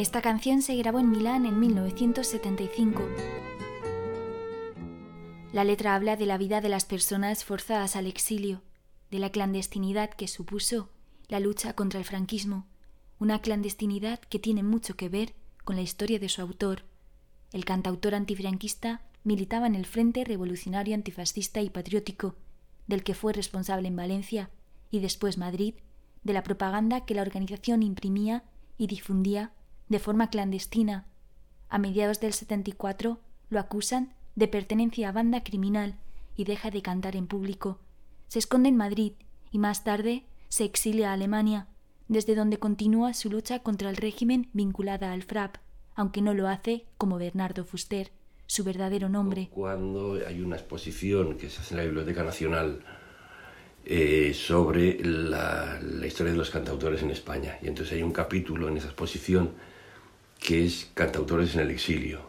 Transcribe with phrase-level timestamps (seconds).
[0.00, 3.02] Esta canción se grabó en Milán en 1975.
[5.52, 8.62] La letra habla de la vida de las personas forzadas al exilio,
[9.10, 10.88] de la clandestinidad que supuso
[11.28, 12.66] la lucha contra el franquismo,
[13.18, 16.84] una clandestinidad que tiene mucho que ver con la historia de su autor.
[17.52, 22.36] El cantautor antifranquista militaba en el Frente Revolucionario Antifascista y Patriótico,
[22.86, 24.50] del que fue responsable en Valencia
[24.90, 25.74] y después Madrid,
[26.24, 28.44] de la propaganda que la organización imprimía
[28.76, 29.52] y difundía
[29.88, 31.06] de forma clandestina.
[31.68, 35.96] A mediados del 74 lo acusan de pertenencia a banda criminal
[36.36, 37.78] y deja de cantar en público.
[38.28, 39.12] Se esconde en Madrid
[39.50, 41.68] y más tarde se exilia a Alemania,
[42.08, 45.56] desde donde continúa su lucha contra el régimen vinculada al FRAP,
[45.94, 48.12] aunque no lo hace como Bernardo Fuster,
[48.50, 49.48] su verdadero nombre.
[49.52, 52.80] Cuando hay una exposición que se hace en la Biblioteca Nacional
[53.84, 58.66] eh, sobre la, la historia de los cantautores en España, y entonces hay un capítulo
[58.66, 59.52] en esa exposición
[60.40, 62.22] que es Cantautores en el exilio.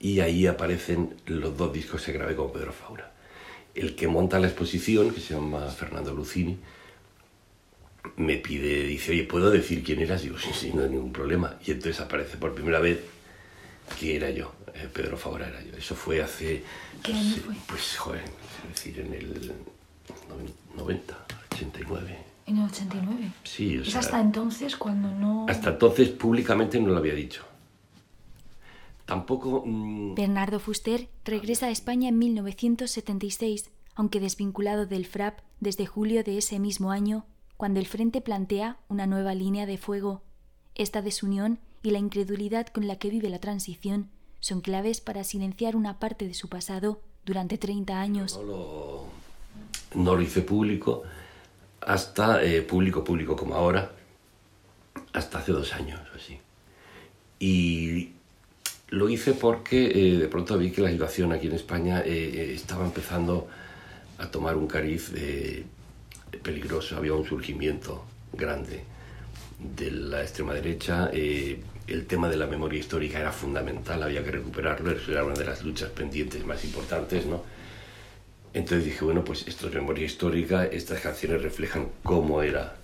[0.00, 3.12] Y ahí aparecen los dos discos que grabé con Pedro Faura.
[3.76, 6.58] El que monta la exposición, que se llama Fernando Lucini,
[8.16, 10.22] me pide, dice, oye, ¿puedo decir quién eras?
[10.22, 11.60] Digo, sí, sí, no hay ningún problema.
[11.64, 13.21] Y entonces aparece por primera vez
[13.98, 15.76] que era yo, eh, Pedro Faura era yo.
[15.76, 16.64] Eso fue hace...
[17.02, 17.54] ¿Qué año fue?
[17.66, 18.24] Pues, joder,
[18.70, 19.52] es decir, en el
[20.76, 22.18] 90, 89.
[22.46, 23.32] En el 89.
[23.44, 25.46] Sí, o Es sea, hasta entonces cuando no...
[25.48, 27.44] hasta entonces públicamente no lo había dicho.
[29.06, 29.62] Tampoco...
[29.66, 36.38] mm, Bernardo Fuster regresa a España en 1976, aunque desvinculado del FRAP desde julio de
[36.38, 40.22] ese mismo año, cuando el Frente plantea una nueva línea de fuego.
[40.74, 44.08] Esta desunión y la incredulidad con la que vive la transición
[44.40, 48.36] son claves para silenciar una parte de su pasado durante 30 años.
[48.36, 49.04] no lo,
[49.94, 51.02] no lo hice público
[51.80, 53.92] hasta eh, público público como ahora
[55.12, 56.38] hasta hace dos años o así
[57.38, 58.12] y
[58.90, 62.52] lo hice porque eh, de pronto vi que la situación aquí en España eh, eh,
[62.54, 63.48] estaba empezando
[64.18, 65.12] a tomar un cariz
[66.42, 68.84] peligroso había un surgimiento grande
[69.58, 74.30] de la extrema derecha eh, el tema de la memoria histórica era fundamental había que
[74.30, 77.42] recuperarlo eso era una de las luchas pendientes más importantes no
[78.54, 82.76] entonces dije, bueno, pues esto es memoria histórica, estas canciones reflejan cómo era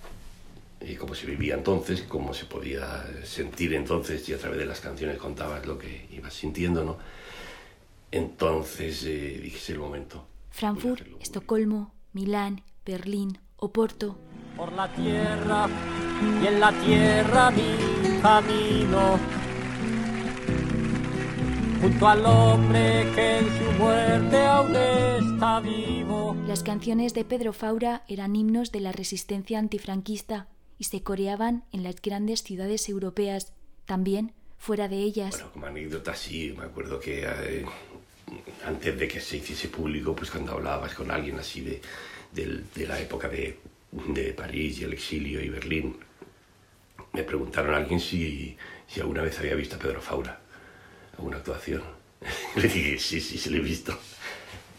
[0.81, 4.79] y cómo se vivía entonces, cómo se podía sentir entonces y a través de las
[4.79, 6.97] canciones contabas lo que ibas sintiendo, ¿no?
[8.11, 10.25] Entonces eh, dije, es el momento.
[10.49, 11.05] Frankfurt.
[11.21, 14.17] Estocolmo, Milán, Berlín, Oporto.
[14.57, 15.69] por la tierra
[16.41, 19.19] y en la tierra mi camino
[21.81, 26.35] junto al hombre que en su muerte aún está vivo.
[26.47, 30.47] Las canciones de Pedro Faura eran himnos de la resistencia antifranquista
[30.77, 33.53] y se coreaban en las grandes ciudades europeas,
[33.85, 35.31] también fuera de ellas.
[35.35, 37.65] Bueno, como anécdota, sí, me acuerdo que eh,
[38.65, 41.81] antes de que se hiciese público, pues cuando hablabas con alguien así de,
[42.33, 43.57] del- de la época de,
[43.91, 45.95] de París y el exilio y Berlín,
[47.13, 48.55] me preguntaron a alguien si,
[48.87, 50.39] si alguna vez había visto a Pedro Faura,
[51.17, 51.81] alguna actuación.
[52.55, 53.97] Le dije, sí, sí, se lo he visto.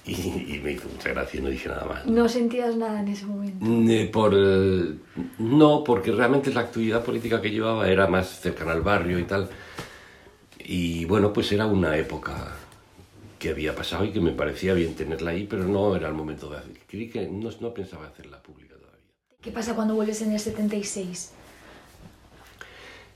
[0.06, 2.06] Y, y me hizo mucha gracia y no dije nada más.
[2.06, 4.12] No sentías nada en ese momento.
[4.12, 4.34] Por,
[5.38, 9.48] no, porque realmente la actividad política que llevaba era más cercana al barrio y tal.
[10.58, 12.56] Y bueno, pues era una época
[13.38, 16.48] que había pasado y que me parecía bien tenerla ahí, pero no era el momento
[16.50, 16.78] de hacer.
[16.86, 18.70] Creí que no, no pensaba hacerla pública.
[19.42, 21.32] ¿Qué pasa cuando vuelves en el 76?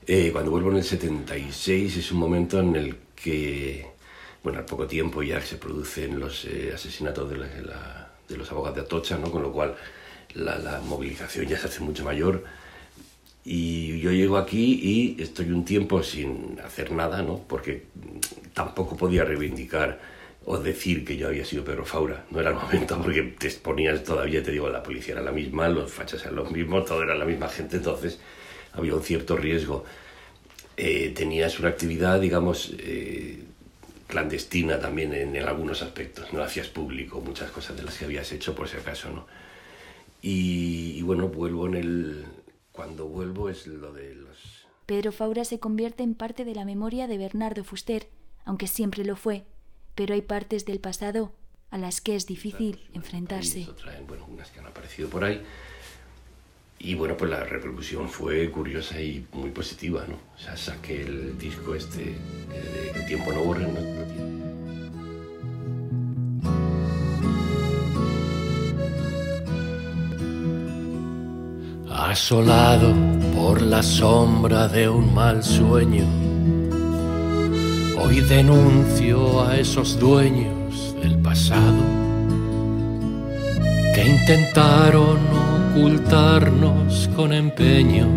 [0.07, 3.87] Eh, cuando vuelvo en el 76 es un momento en el que,
[4.43, 8.37] bueno, al poco tiempo ya se producen los eh, asesinatos de, la- de la- de
[8.37, 9.29] los abogados de Atocha, ¿no?
[9.31, 9.75] Con lo cual
[10.33, 12.43] la, la movilización ya se hace mucho mayor.
[13.43, 14.79] Y yo llego aquí
[15.17, 17.37] y estoy un tiempo sin hacer nada, ¿no?
[17.47, 17.85] Porque
[18.53, 19.99] tampoco podía reivindicar
[20.45, 22.25] o decir que yo había sido Pedro Faura.
[22.29, 25.67] No era el momento porque te exponías todavía, te digo, la policía era la misma,
[25.69, 28.19] los fachas eran los mismos, todo era la misma gente, entonces
[28.73, 29.83] había un cierto riesgo.
[30.77, 33.43] Eh, tenías una actividad, digamos, eh,
[34.07, 36.31] clandestina también en, algunos aspectos.
[36.31, 39.25] No hacías público muchas cosas de las que habías hecho por si acaso, ¿no?
[40.21, 42.25] Y, y bueno, vuelvo en el...
[42.71, 44.67] Cuando vuelvo es lo de los...
[44.85, 48.09] Pedro Faura se convierte en parte de la memoria de Bernardo Fuster,
[48.43, 49.45] aunque siempre lo fue,
[49.95, 51.31] pero hay partes del pasado
[51.71, 53.67] a las que es difícil enfrentarse.
[53.81, 55.41] Traen, bueno, unas que han aparecido por ahí.
[56.79, 60.15] Y bueno, pues la repercusión fue curiosa y muy positiva, ¿no?
[60.35, 64.35] O sea, saqué el disco este, eh, El tiempo no borra, no.
[71.89, 72.93] Asolado
[73.33, 76.24] por la sombra de un mal sueño
[77.97, 81.81] Hoy denuncio a esos dueños del pasado
[83.93, 85.17] que intentaron
[85.71, 88.07] ocultarnos con empeño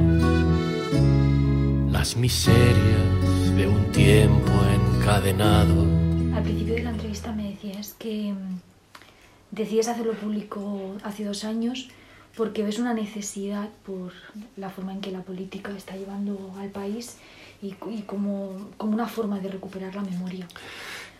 [1.93, 5.87] las miserias de un tiempo encadenado.
[6.35, 8.61] Al principio de la entrevista me decías que mm,
[9.53, 11.89] decías hacerlo público hace dos años
[12.37, 14.13] porque ves una necesidad por
[14.57, 17.17] la forma en que la política está llevando al país
[17.63, 20.47] y, y como, como una forma de recuperar la memoria.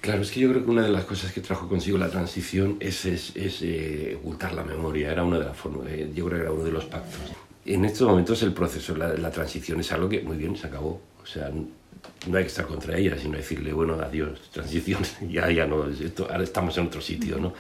[0.01, 2.77] Claro, es que yo creo que una de las cosas que trajo consigo la transición
[2.79, 6.39] es, es, es eh, ocultar la memoria, era una de las formas, eh, yo creo
[6.39, 7.33] que era uno de los pactos.
[7.65, 11.01] En estos momentos el proceso, la, la transición es algo que muy bien se acabó,
[11.21, 15.67] o sea, no hay que estar contra ella, sino decirle, bueno, adiós, transición, ya, ya
[15.67, 17.53] no, esto, ahora estamos en otro sitio, ¿no?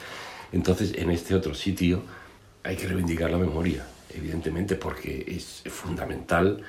[0.52, 2.02] Entonces, en este otro sitio
[2.62, 3.84] hay que reivindicar la memoria,
[4.14, 6.62] evidentemente, porque es fundamental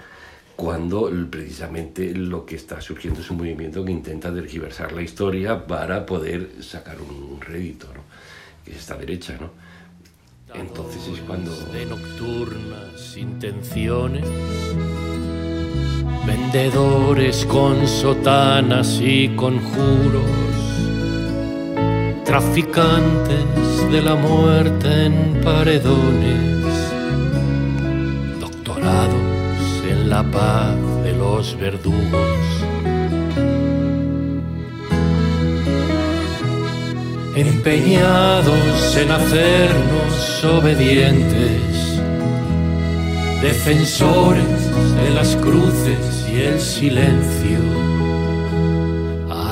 [0.60, 6.06] cuando precisamente lo que está surgiendo es un movimiento que intenta tergiversar la historia para
[6.06, 8.02] poder sacar un rédito, ¿no?
[8.66, 9.52] que es esta derecha, ¿no?
[10.54, 11.56] Entonces es cuando...
[11.72, 14.28] De nocturnas intenciones,
[16.28, 20.30] vendedores con sotanas y conjuros,
[22.26, 26.74] traficantes de la muerte en paredones,
[28.42, 29.29] doctorados
[30.10, 32.40] la paz de los verdugos.
[37.36, 42.02] Empeñados en hacernos obedientes,
[43.42, 44.62] defensores
[44.96, 47.60] de las cruces y el silencio,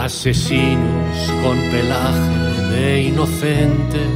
[0.02, 4.12] asesinos con pelaje de inocentes,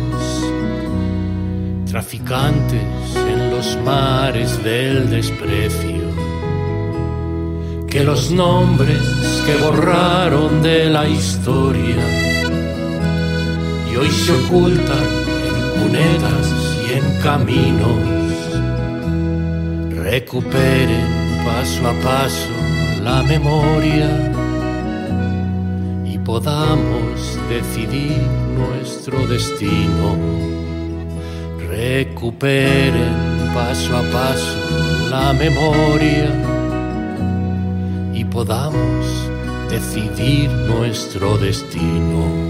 [1.85, 2.81] traficantes
[3.15, 6.00] en los mares del desprecio
[7.91, 9.03] que los nombres
[9.45, 11.97] que borraron de la historia
[13.91, 15.07] y hoy se ocultan
[15.45, 16.53] en cunetas
[16.87, 17.99] y en caminos.
[19.93, 21.05] Recuperen
[21.43, 22.49] paso a paso
[23.03, 24.09] la memoria
[26.05, 28.21] y podamos decidir
[28.55, 30.15] nuestro destino.
[31.67, 36.50] Recuperen paso a paso la memoria
[38.21, 39.31] y podamos
[39.67, 42.40] decidir nuestro destino.